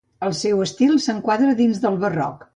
[0.27, 2.45] El seu estil s'enquadra dins del barroc.